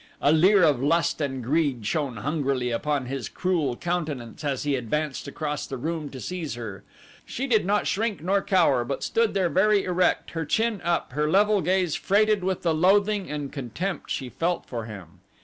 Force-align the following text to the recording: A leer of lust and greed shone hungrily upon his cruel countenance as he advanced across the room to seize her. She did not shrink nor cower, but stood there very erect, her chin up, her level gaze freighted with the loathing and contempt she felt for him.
A 0.19 0.31
leer 0.31 0.63
of 0.63 0.81
lust 0.81 1.21
and 1.21 1.43
greed 1.43 1.85
shone 1.85 2.17
hungrily 2.17 2.71
upon 2.71 3.05
his 3.05 3.29
cruel 3.29 3.75
countenance 3.75 4.43
as 4.43 4.63
he 4.63 4.75
advanced 4.75 5.27
across 5.27 5.67
the 5.67 5.77
room 5.77 6.09
to 6.09 6.19
seize 6.19 6.55
her. 6.55 6.83
She 7.23 7.45
did 7.45 7.67
not 7.67 7.85
shrink 7.85 8.19
nor 8.19 8.41
cower, 8.41 8.83
but 8.83 9.03
stood 9.03 9.35
there 9.35 9.47
very 9.47 9.83
erect, 9.83 10.31
her 10.31 10.43
chin 10.43 10.81
up, 10.83 11.13
her 11.13 11.29
level 11.29 11.61
gaze 11.61 11.93
freighted 11.93 12.43
with 12.43 12.63
the 12.63 12.73
loathing 12.73 13.29
and 13.29 13.53
contempt 13.53 14.09
she 14.09 14.27
felt 14.27 14.65
for 14.65 14.85
him. 14.85 15.19